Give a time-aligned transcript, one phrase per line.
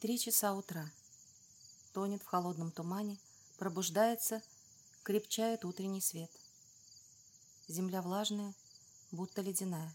[0.00, 0.88] Три часа утра.
[1.92, 3.18] Тонет в холодном тумане,
[3.58, 4.40] пробуждается,
[5.02, 6.30] крепчает утренний свет.
[7.66, 8.54] Земля влажная,
[9.10, 9.92] будто ледяная.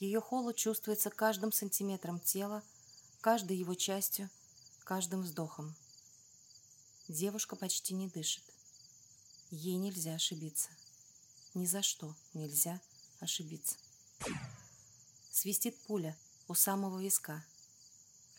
[0.00, 2.62] Ее холод чувствуется каждым сантиметром тела,
[3.20, 4.30] каждой его частью,
[4.84, 5.76] каждым вздохом.
[7.08, 8.44] Девушка почти не дышит.
[9.50, 10.70] Ей нельзя ошибиться.
[11.52, 12.80] Ни за что нельзя
[13.20, 13.76] ошибиться.
[15.30, 16.16] Свистит пуля
[16.48, 17.44] у самого виска.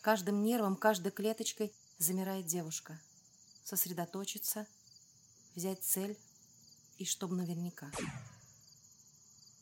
[0.00, 2.98] Каждым нервом, каждой клеточкой замирает девушка.
[3.64, 4.66] Сосредоточиться,
[5.54, 6.18] взять цель
[6.96, 7.90] и чтоб наверняка.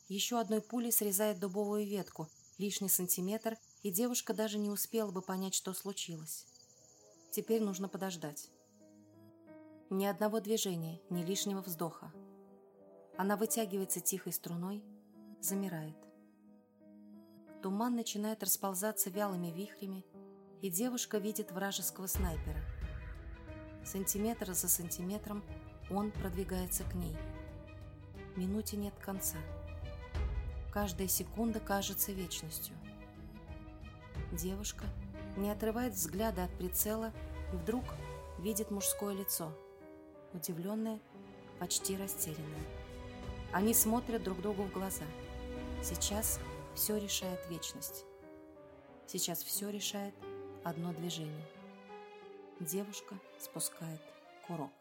[0.07, 5.53] Еще одной пулей срезает дубовую ветку, лишний сантиметр, и девушка даже не успела бы понять,
[5.53, 6.45] что случилось.
[7.31, 8.49] Теперь нужно подождать.
[9.89, 12.13] Ни одного движения, ни лишнего вздоха.
[13.17, 14.83] Она вытягивается тихой струной,
[15.41, 15.97] замирает.
[17.61, 20.05] Туман начинает расползаться вялыми вихрями,
[20.61, 22.61] и девушка видит вражеского снайпера.
[23.85, 25.43] Сантиметр за сантиметром
[25.89, 27.15] он продвигается к ней.
[28.35, 29.37] Минуте нет конца.
[30.71, 32.75] Каждая секунда кажется вечностью.
[34.31, 34.85] Девушка
[35.37, 37.11] не отрывает взгляда от прицела
[37.53, 37.83] и вдруг
[38.37, 39.51] видит мужское лицо,
[40.33, 40.99] удивленное,
[41.59, 42.65] почти растерянное.
[43.51, 45.05] Они смотрят друг другу в глаза.
[45.81, 46.39] Сейчас
[46.75, 48.05] все решает вечность.
[49.07, 50.13] Сейчас все решает
[50.63, 51.45] одно движение.
[52.59, 54.01] Девушка спускает
[54.45, 54.73] курок.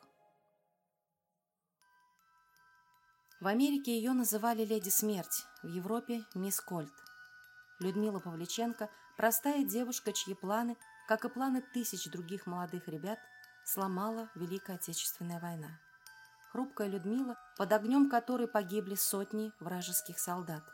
[3.41, 6.93] В Америке ее называли «Леди Смерть», в Европе– «Мисс Кольт».
[7.79, 10.77] Людмила Павличенко– простая девушка, чьи планы,
[11.07, 13.19] как и планы тысяч других молодых ребят,
[13.65, 15.79] сломала Великая Отечественная война.
[16.51, 20.65] Хрупкая Людмила, под огнем которой погибли сотни вражеских солдат.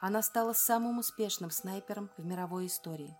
[0.00, 3.16] Она стала самым успешным снайпером в мировой истории.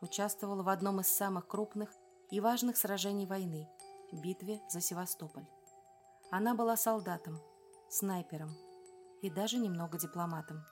[0.00, 1.90] Участвовала в одном из самых крупных
[2.30, 3.68] и важных сражений войны–
[4.12, 5.46] битве за Севастополь.
[6.30, 7.40] Она была солдатом,
[7.88, 8.56] снайпером
[9.22, 10.64] и даже немного дипломатом.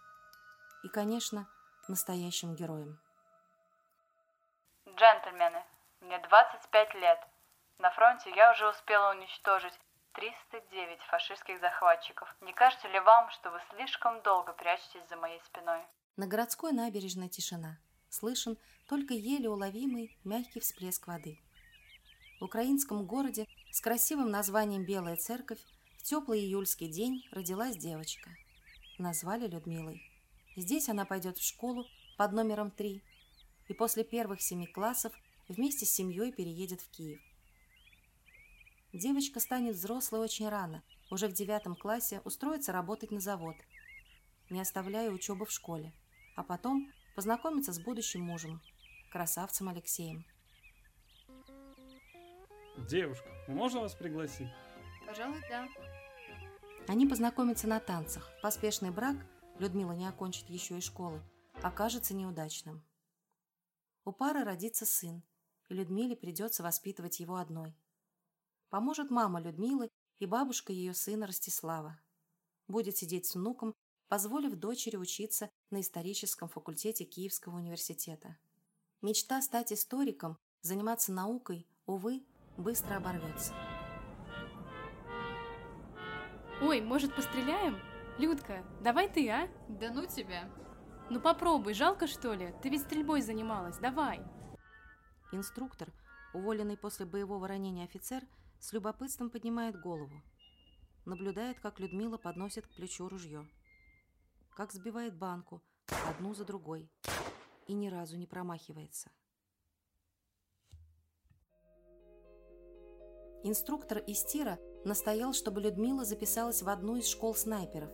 [0.82, 1.48] И, конечно,
[1.88, 3.00] настоящим героем.
[4.86, 5.64] Джентльмены,
[6.00, 7.18] мне 25 лет.
[7.78, 9.78] На фронте я уже успела уничтожить
[10.12, 12.34] 309 фашистских захватчиков.
[12.40, 15.82] Не кажется ли вам, что вы слишком долго прячетесь за моей спиной?
[16.16, 17.78] На городской набережной тишина.
[18.14, 21.36] Слышен только еле уловимый мягкий всплеск воды.
[22.38, 25.58] В украинском городе с красивым названием «Белая церковь»
[26.00, 28.30] теплый июльский день родилась девочка.
[28.98, 30.00] Назвали Людмилой.
[30.54, 31.86] Здесь она пойдет в школу
[32.16, 33.02] под номером 3
[33.66, 35.12] и после первых семи классов
[35.48, 37.20] вместе с семьей переедет в Киев.
[38.92, 43.56] Девочка станет взрослой очень рано, уже в девятом классе устроится работать на завод,
[44.50, 45.92] не оставляя учебы в школе,
[46.36, 48.60] а потом познакомиться с будущим мужем,
[49.10, 50.24] красавцем Алексеем.
[52.88, 54.48] Девушка, можно вас пригласить?
[55.06, 55.68] Пожалуй, да.
[56.88, 58.28] Они познакомятся на танцах.
[58.42, 59.16] Поспешный брак,
[59.58, 61.22] Людмила не окончит еще и школы,
[61.62, 62.84] окажется неудачным.
[64.04, 65.22] У пары родится сын,
[65.68, 67.74] и Людмиле придется воспитывать его одной.
[68.68, 69.88] Поможет мама Людмилы
[70.18, 72.00] и бабушка ее сына Ростислава.
[72.66, 73.72] Будет сидеть с внуком,
[74.08, 78.36] позволив дочери учиться на историческом факультете Киевского университета.
[79.02, 82.24] Мечта стать историком, заниматься наукой, увы,
[82.56, 83.54] быстро оборвется.
[86.62, 87.78] Ой, может, постреляем?
[88.18, 89.48] Людка, давай ты, а?
[89.68, 90.48] Да ну тебя.
[91.10, 92.54] Ну попробуй, жалко что ли?
[92.62, 94.22] Ты ведь стрельбой занималась, давай.
[95.32, 95.92] Инструктор,
[96.32, 98.22] уволенный после боевого ранения офицер,
[98.60, 100.22] с любопытством поднимает голову.
[101.04, 103.46] Наблюдает, как Людмила подносит к плечу ружье.
[104.54, 105.60] Как сбивает банку,
[106.08, 106.88] одну за другой.
[107.66, 109.10] И ни разу не промахивается.
[113.42, 117.90] Инструктор из тира настоял, чтобы Людмила записалась в одну из школ снайперов,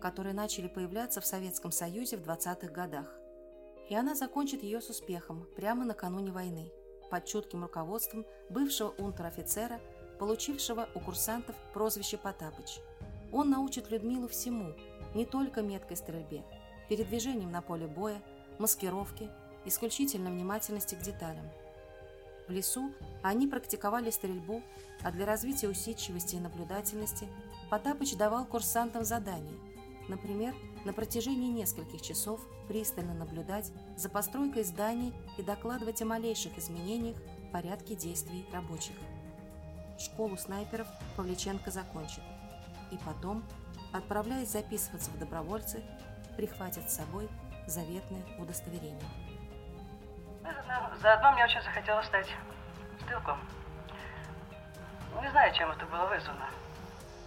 [0.00, 3.12] которые начали появляться в Советском Союзе в 20-х годах.
[3.90, 6.70] И она закончит ее с успехом прямо накануне войны,
[7.10, 9.80] под чутким руководством бывшего унтер-офицера,
[10.20, 12.78] получившего у курсантов прозвище Потапыч.
[13.32, 14.72] Он научит Людмилу всему,
[15.16, 16.44] не только меткой стрельбе,
[16.88, 18.22] передвижением на поле боя,
[18.58, 19.30] маскировке,
[19.64, 21.48] исключительно внимательности к деталям.
[22.46, 22.92] В лесу
[23.22, 24.62] они практиковали стрельбу,
[25.02, 27.28] а для развития усидчивости и наблюдательности
[27.70, 29.58] Потапыч давал курсантам задания,
[30.08, 30.54] например,
[30.84, 37.50] на протяжении нескольких часов пристально наблюдать за постройкой зданий и докладывать о малейших изменениях в
[37.50, 38.94] порядке действий рабочих.
[39.98, 40.86] Школу снайперов
[41.16, 42.22] Павличенко закончит.
[42.92, 43.42] И потом,
[43.98, 45.82] отправляясь записываться в добровольцы,
[46.36, 47.28] прихватит с собой
[47.66, 49.08] заветное удостоверение.
[51.02, 52.28] Заодно мне очень захотелось стать
[53.02, 53.40] стрелком.
[55.20, 56.48] Не знаю, чем это было вызвано.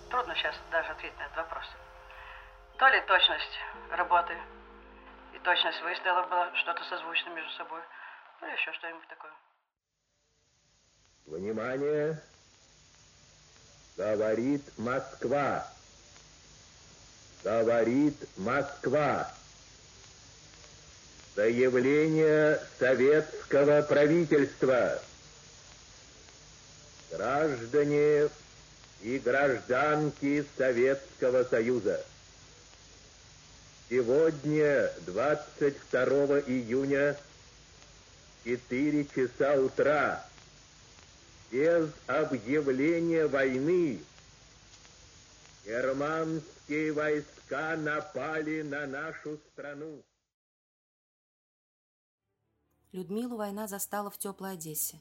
[0.10, 1.66] Трудно сейчас даже ответить на этот вопрос.
[2.78, 3.60] То ли точность
[3.92, 4.34] работы
[5.34, 7.82] и точность выстрелов была что-то созвучно между собой,
[8.40, 9.32] то ли еще что-нибудь такое.
[11.26, 12.22] Внимание!
[13.98, 15.68] Говорит Москва.
[17.44, 19.32] Говорит Москва.
[21.36, 25.02] Заявление советского правительства.
[27.12, 28.30] Граждане
[29.02, 32.04] и гражданки Советского Союза.
[33.90, 37.18] Сегодня, 22 июня,
[38.44, 40.26] 4 часа утра,
[41.52, 44.00] без объявления войны,
[45.70, 50.04] германские войска напали на нашу страну.
[52.92, 55.00] Людмилу война застала в теплой Одессе.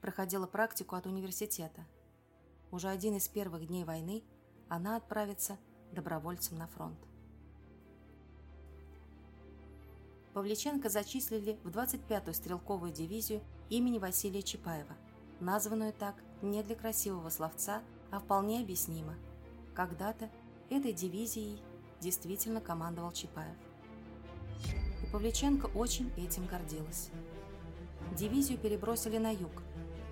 [0.00, 1.84] Проходила практику от университета.
[2.70, 4.22] Уже один из первых дней войны
[4.68, 5.58] она отправится
[5.90, 6.98] добровольцем на фронт.
[10.32, 14.94] Павличенко зачислили в 25-ю стрелковую дивизию имени Василия Чапаева,
[15.40, 17.82] названную так не для красивого словца,
[18.12, 19.16] а вполне объяснимо.
[19.74, 20.30] Когда-то
[20.70, 21.60] этой дивизией
[22.00, 23.56] действительно командовал Чапаев.
[25.02, 27.10] И Павличенко очень этим гордилась.
[28.16, 29.50] Дивизию перебросили на юг.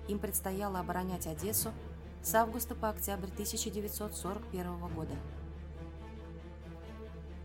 [0.09, 1.71] Им предстояло оборонять Одессу
[2.21, 5.15] с августа по октябрь 1941 года.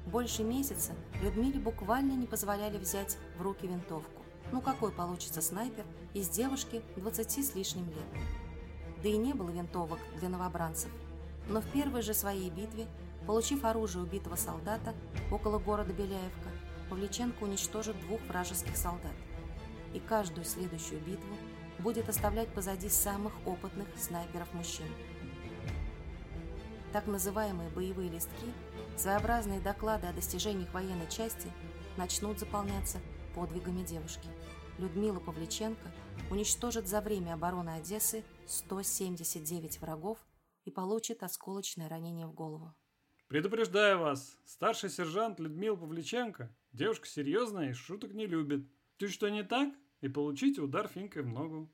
[0.06, 4.22] Больше месяца Людмиле буквально не позволяли взять в руки винтовку.
[4.50, 8.22] Ну какой получится снайпер из девушки 20 с лишним лет?
[9.04, 10.90] Да и не было винтовок для новобранцев.
[11.48, 12.86] Но в первой же своей битве,
[13.26, 14.94] получив оружие убитого солдата
[15.30, 16.50] около города Беляевка,
[16.90, 19.12] Павличенко уничтожит двух вражеских солдат.
[19.94, 21.36] И каждую следующую битву
[21.78, 24.86] будет оставлять позади самых опытных снайперов-мужчин.
[26.92, 28.52] Так называемые боевые листки,
[28.96, 31.50] своеобразные доклады о достижениях военной части
[31.96, 32.98] начнут заполняться
[33.34, 34.28] подвигами девушки.
[34.78, 35.90] Людмила Павличенко
[36.30, 40.18] уничтожит за время обороны Одессы 179 врагов
[40.68, 42.74] и получит осколочное ранение в голову.
[43.28, 48.68] Предупреждаю вас, старший сержант Людмила Павличенко, девушка серьезная и шуток не любит.
[48.98, 49.70] Ты что не так?
[50.00, 51.70] И получите удар финкой в ногу.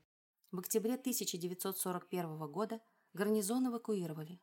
[0.51, 2.79] В октябре 1941 года
[3.13, 4.41] гарнизон эвакуировали.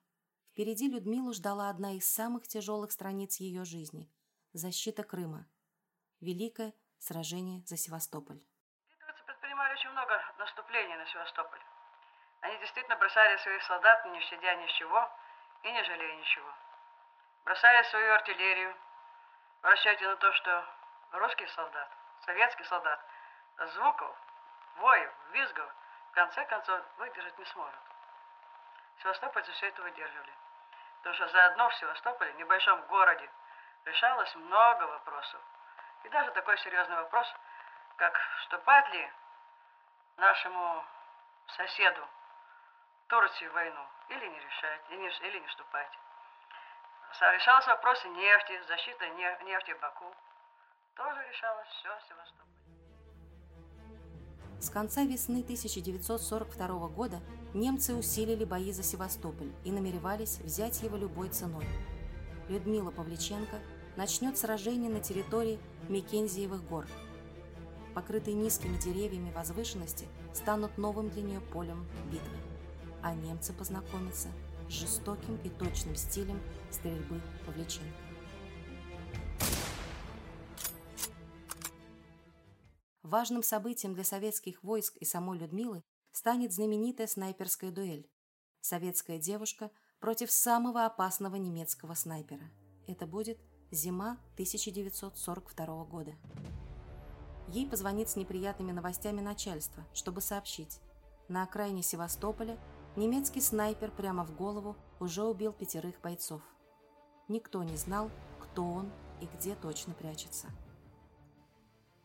[0.51, 4.11] Впереди Людмилу ждала одна из самых тяжелых страниц ее жизни–
[4.53, 5.47] защита Крыма.
[6.21, 8.43] Великое сражение за Севастополь.
[9.01, 11.72] Литовцы предпринимали очень много наступлений на Севастополь.
[12.43, 15.11] Они действительно бросали своих солдат, не щадя ничего
[15.63, 16.53] и не жалея ничего.
[17.45, 18.77] Бросали свою артиллерию
[19.63, 20.65] в расчете на то, что
[21.13, 21.89] русский солдат,
[22.27, 23.01] советский солдат
[23.75, 24.17] звуков,
[24.77, 25.73] воев, визгов
[26.11, 27.81] в конце концов выдержать не сможет.
[29.03, 30.33] Севастопольцы все это выдерживали.
[30.99, 33.31] Потому что заодно в Севастополе, небольшом городе,
[33.85, 35.41] решалось много вопросов.
[36.03, 37.33] И даже такой серьезный вопрос,
[37.97, 39.13] как вступать ли
[40.17, 40.85] нашему
[41.47, 42.09] соседу
[43.13, 45.93] Турции в войну или не решать, или не, или не вступать.
[47.35, 49.07] Решался вопрос нефти, защиты
[49.45, 50.07] нефти Баку.
[50.97, 52.53] Тоже решалось все в Севастополе.
[54.61, 57.21] С конца весны 1942 года
[57.53, 61.67] немцы усилили бои за Севастополь и намеревались взять его любой ценой.
[62.49, 63.61] Людмила Павличенко
[63.95, 65.61] начнет сражение на территории
[65.91, 66.87] Микензиевых гор.
[67.95, 72.39] Покрытые низкими деревьями возвышенности станут новым для нее полем битвы,
[73.03, 74.29] а немцы познакомятся
[74.69, 76.41] с жестоким и точным стилем
[76.71, 77.87] стрельбы Павличенко.
[83.03, 88.09] Важным событием для советских войск и самой Людмилы станет знаменитая снайперская дуэль.
[88.61, 92.51] Советская девушка против самого опасного немецкого снайпера.
[92.87, 93.39] Это будет
[93.71, 96.15] зима 1942 года.
[97.49, 100.81] Ей позвонит с неприятными новостями начальство, чтобы сообщить.
[101.29, 102.59] На окраине Севастополя
[102.97, 106.43] немецкий снайпер прямо в голову уже убил пятерых бойцов.
[107.29, 110.49] Никто не знал, кто он и где точно прячется.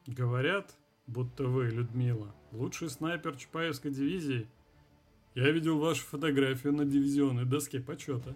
[0.05, 0.73] Говорят,
[1.05, 4.47] будто вы, Людмила, лучший снайпер Чапаевской дивизии.
[5.35, 8.33] Я видел вашу фотографию на дивизионной доске почета.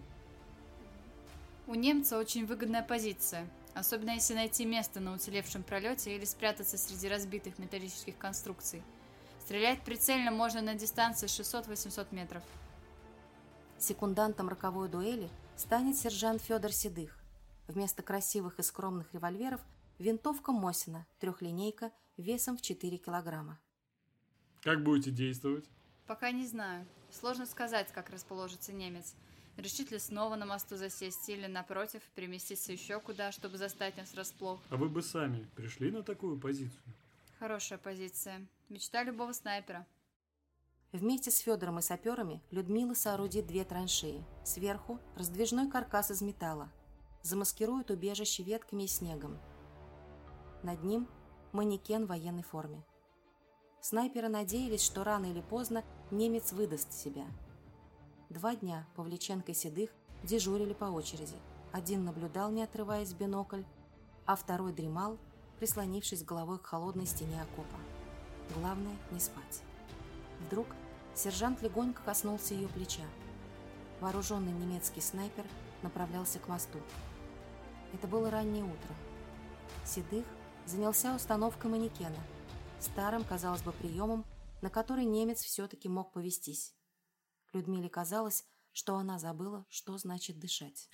[1.67, 7.07] У немца очень выгодная позиция, особенно если найти место на уцелевшем пролете или спрятаться среди
[7.07, 8.83] разбитых металлических конструкций.
[9.51, 12.41] Стрелять прицельно можно на дистанции 600-800 метров.
[13.77, 17.19] Секундантом роковой дуэли станет сержант Федор Седых.
[17.67, 19.59] Вместо красивых и скромных револьверов
[19.99, 23.59] винтовка Мосина, трехлинейка, весом в 4 килограмма.
[24.61, 25.65] Как будете действовать?
[26.07, 26.87] Пока не знаю.
[27.11, 29.15] Сложно сказать, как расположится немец.
[29.57, 34.61] Решит ли снова на мосту засесть или, напротив, переместиться еще куда, чтобы застать нас врасплох.
[34.69, 36.93] А вы бы сами пришли на такую позицию?
[37.41, 38.45] Хорошая позиция.
[38.69, 39.87] Мечта любого снайпера.
[40.91, 44.23] Вместе с Федором и саперами Людмила соорудит две траншеи.
[44.43, 46.69] Сверху– раздвижной каркас из металла.
[47.23, 49.39] Замаскирует убежище ветками и снегом.
[50.61, 51.07] Над ним–
[51.51, 52.85] манекен в военной форме.
[53.79, 57.25] Снайперы надеялись, что рано или поздно немец выдаст себя.
[58.29, 59.89] Два дня Павличенко и Седых
[60.21, 61.37] дежурили по очереди.
[61.71, 63.63] Один наблюдал, не отрываясь бинокль,
[64.27, 65.17] а второй дремал,
[65.61, 67.77] прислонившись головой к холодной стене окопа.
[68.55, 69.61] Главное– не спать.
[70.39, 70.65] Вдруг
[71.13, 73.03] сержант легонько коснулся ее плеча.
[73.99, 75.45] Вооруженный немецкий снайпер
[75.83, 76.79] направлялся к мосту.
[77.93, 78.95] Это было раннее утро.
[79.85, 80.25] Седых
[80.65, 82.17] занялся установкой манекена,
[82.79, 84.25] старым, казалось бы, приемом,
[84.63, 86.73] на который немец все-таки мог повестись.
[87.53, 90.89] Людмиле казалось, что она забыла, что значит дышать.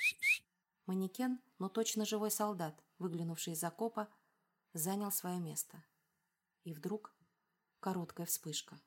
[0.88, 4.10] Манекен, но точно живой солдат, выглянувший из окопа,
[4.74, 5.84] занял свое место.
[6.64, 7.14] И вдруг
[7.80, 8.78] короткая вспышка.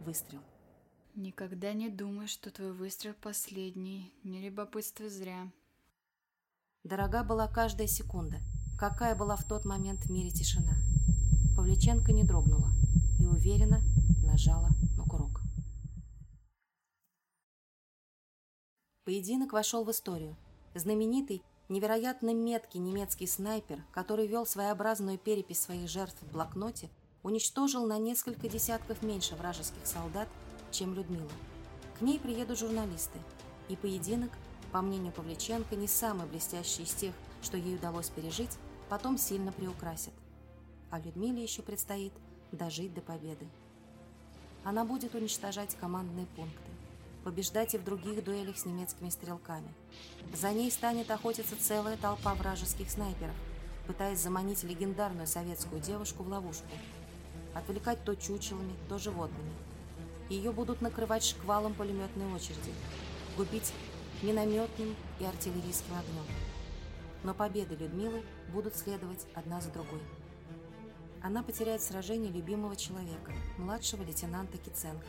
[0.00, 0.42] Выстрел.
[1.14, 4.12] Никогда не думай, что твой выстрел последний.
[4.22, 5.50] Не любопытствуй зря.
[6.84, 8.40] Дорога была каждая секунда.
[8.78, 10.74] Какая была в тот момент в мире тишина.
[11.56, 12.70] Павличенко не дрогнула
[13.18, 13.80] и уверенно
[14.22, 15.40] нажала на курок.
[19.04, 20.36] Поединок вошел в историю.
[20.74, 26.90] Знаменитый, невероятно меткий немецкий снайпер, который вел своеобразную перепись своих жертв в блокноте,
[27.22, 30.28] уничтожил на несколько десятков меньше вражеских солдат,
[30.70, 31.30] чем Людмила.
[31.98, 33.18] К ней приедут журналисты,
[33.68, 34.30] и поединок,
[34.72, 38.58] по мнению Павличенко, не самый блестящий из тех, что ей удалось пережить,
[38.88, 40.12] потом сильно приукрасит
[40.90, 42.12] а Людмиле еще предстоит
[42.52, 43.46] дожить до победы.
[44.64, 46.65] Она будет уничтожать командные пункты,
[47.26, 49.66] побеждать и в других дуэлях с немецкими стрелками.
[50.32, 53.34] За ней станет охотиться целая толпа вражеских снайперов,
[53.88, 56.68] пытаясь заманить легендарную советскую девушку в ловушку,
[57.52, 59.50] отвлекать то чучелами, то животными.
[60.28, 62.72] Ее будут накрывать шквалом пулеметной очереди,
[63.36, 63.72] губить
[64.22, 66.26] минометным и артиллерийским огнем.
[67.24, 70.00] Но победы Людмилы будут следовать одна за другой
[71.26, 75.06] она потеряет сражение любимого человека, младшего лейтенанта Киценко.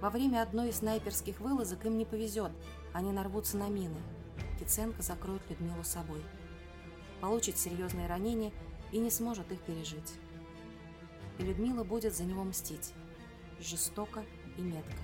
[0.00, 2.52] Во время одной из снайперских вылазок им не повезет,
[2.92, 3.96] они нарвутся на мины.
[4.58, 6.22] Киценко закроет Людмилу собой.
[7.20, 8.52] Получит серьезные ранения
[8.92, 10.14] и не сможет их пережить.
[11.38, 12.92] И Людмила будет за него мстить.
[13.60, 14.24] Жестоко
[14.58, 14.98] и метко.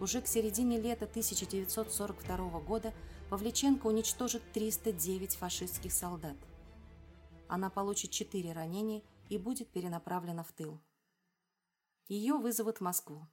[0.00, 2.92] Уже к середине лета 1942 года
[3.30, 6.36] Павличенко уничтожит 309 фашистских солдат
[7.48, 10.80] она получит четыре ранения и будет перенаправлена в тыл.
[12.06, 13.26] Ее вызовут в Москву.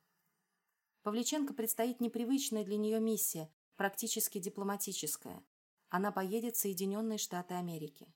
[1.05, 5.43] Павличенко предстоит непривычная для нее миссия, практически дипломатическая.
[5.89, 8.12] Она поедет в Соединенные Штаты Америки.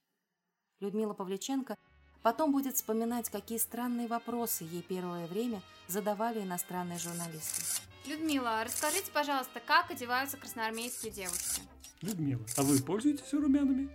[0.80, 1.78] Людмила Павличенко
[2.24, 7.62] потом будет вспоминать, какие странные вопросы ей первое время задавали иностранные журналисты.
[8.06, 11.62] Людмила, расскажите, пожалуйста, как одеваются красноармейские девушки?
[12.00, 13.88] Людмила, а вы пользуетесь румянами?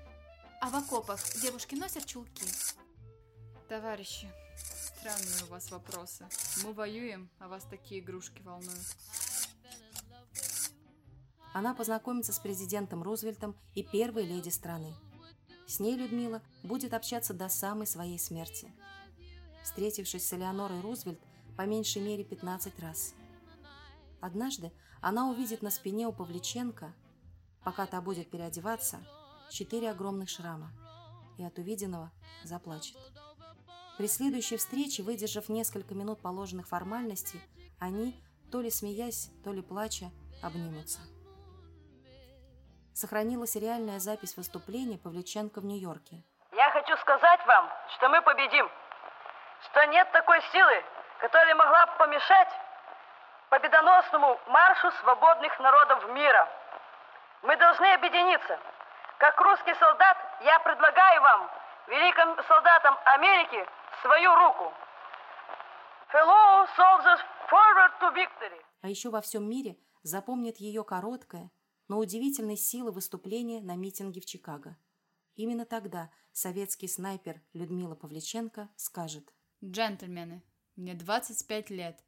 [0.62, 2.46] А в окопах девушки носят чулки?
[3.68, 4.32] Товарищи,
[5.06, 6.26] странные у вас вопросы.
[6.64, 8.82] Мы воюем, а вас такие игрушки волнуют.
[11.54, 14.96] Она познакомится с президентом Рузвельтом и первой леди страны.
[15.68, 18.74] С ней Людмила будет общаться до самой своей смерти.
[19.64, 21.20] Встретившись с Элеонорой Рузвельт
[21.56, 23.14] по меньшей мере 15 раз.
[24.22, 24.72] Однажды
[25.02, 26.96] она увидит на спине у Павличенко,
[27.64, 28.98] пока та будет переодеваться,
[29.52, 30.72] четыре огромных шрама,
[31.38, 32.12] и от увиденного
[32.44, 32.98] заплачет.
[33.98, 37.40] При следующей встрече, выдержав несколько минут положенных формальностей,
[37.80, 38.14] они,
[38.52, 40.12] то ли смеясь, то ли плача,
[40.44, 41.00] обнимутся.
[42.94, 46.24] Сохранилась реальная запись выступления Павличенко в Нью-Йорке.
[46.52, 48.70] Я хочу сказать вам, что мы победим,
[49.70, 50.84] что нет такой силы,
[51.20, 52.50] которая могла бы помешать
[53.50, 56.48] победоносному маршу свободных народов мира.
[57.44, 58.60] Мы должны объединиться–
[59.18, 61.50] как русский солдат, я предлагаю вам,
[61.88, 63.66] великим солдатам Америки,
[64.06, 64.66] свою руку.
[66.14, 68.62] Fellow soldiers, forward to victory.
[68.82, 71.50] А еще во всем мире запомнит ее короткое,
[71.88, 74.78] но удивительной силы выступление на митинге в Чикаго.
[75.36, 79.34] Именно тогда советский снайпер Людмила Павличенко скажет
[79.64, 80.44] «Джентльмены,
[80.76, 82.04] мне 25 лет.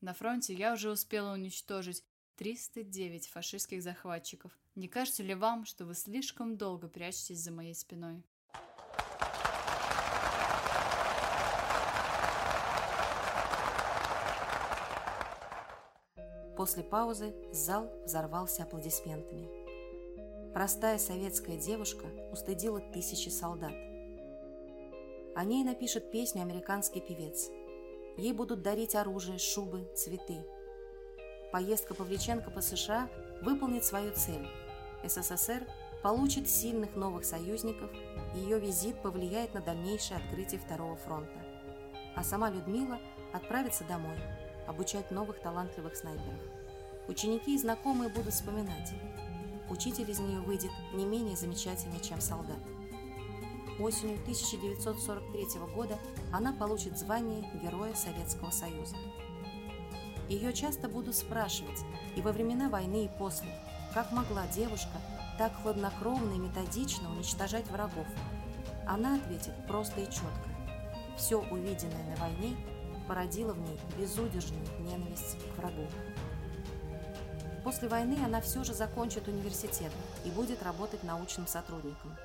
[0.00, 2.02] На фронте я уже успела уничтожить
[2.36, 4.58] 309 фашистских захватчиков.
[4.74, 8.24] Не кажется ли вам, что вы слишком долго прячетесь за моей спиной?
[16.62, 19.50] После паузы зал взорвался аплодисментами.
[20.54, 23.72] Простая советская девушка устыдила тысячи солдат.
[25.34, 27.50] О ней напишет песню американский певец.
[28.16, 30.46] Ей будут дарить оружие, шубы, цветы.
[31.50, 33.08] Поездка Павличенко по США
[33.40, 34.46] выполнит свою цель.
[35.02, 35.66] СССР
[36.00, 37.90] получит сильных новых союзников,
[38.36, 41.42] и ее визит повлияет на дальнейшее открытие Второго фронта.
[42.14, 43.00] А сама Людмила
[43.32, 44.16] отправится домой,
[44.68, 46.51] обучать новых талантливых снайперов.
[47.08, 48.92] Ученики и знакомые будут вспоминать.
[49.68, 52.58] Учитель из нее выйдет не менее замечательный, чем солдат.
[53.80, 55.98] Осенью 1943 года
[56.32, 58.96] она получит звание Героя Советского Союза.
[60.28, 61.80] Ее часто будут спрашивать
[62.14, 63.48] и во времена войны, и после,
[63.92, 65.00] как могла девушка
[65.38, 68.06] так хладнокровно и методично уничтожать врагов.
[68.86, 70.48] Она ответит просто и четко.
[71.16, 72.56] Все увиденное на войне
[73.08, 75.86] породило в ней безудержную ненависть к врагу.
[77.64, 79.92] После войны она все же закончит университет
[80.24, 82.16] и будет работать научным сотрудником.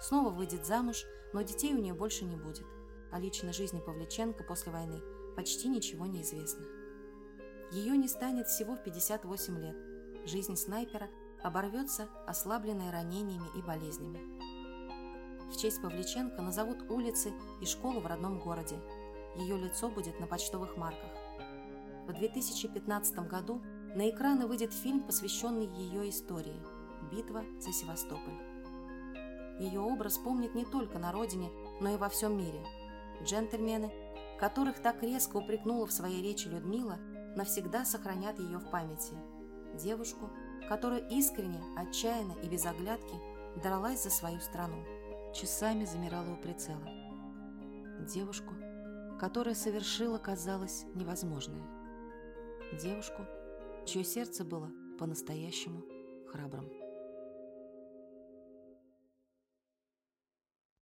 [0.00, 2.66] Снова выйдет замуж, но детей у нее больше не будет.
[3.10, 5.00] О личной жизни Павличенко после войны
[5.36, 6.66] почти ничего не известно.
[7.72, 9.76] Ее не станет всего в 58 лет.
[10.26, 11.08] Жизнь снайпера
[11.42, 14.20] оборвется, ослабленная ранениями и болезнями.
[15.50, 18.76] В честь Павличенко назовут улицы и школу в родном городе.
[19.36, 21.10] Ее лицо будет на почтовых марках.
[22.06, 23.62] В 2015 году
[23.94, 26.60] на экраны выйдет фильм, посвященный ее истории
[27.12, 28.54] «Битва за Севастополь».
[29.60, 31.48] Ее образ помнит не только на родине,
[31.80, 32.60] но и во всем мире.
[33.22, 33.92] Джентльмены,
[34.40, 36.98] которых так резко упрекнула в своей речи Людмила,
[37.36, 39.14] навсегда сохранят ее в памяти.
[39.74, 40.28] Девушку,
[40.68, 43.14] которая искренне, отчаянно и без оглядки
[43.62, 44.84] дралась за свою страну,
[45.32, 46.88] часами замирала у прицела.
[48.12, 48.54] Девушку,
[49.20, 51.62] которая совершила, казалось, невозможное.
[52.82, 53.24] Девушку,
[53.84, 55.82] чье сердце было по-настоящему
[56.28, 56.83] храбрым.